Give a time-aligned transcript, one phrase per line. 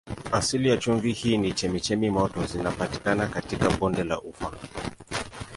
[0.31, 4.51] Asili ya chumvi hii ni chemchemi moto zinazopatikana katika bonde la Ufa.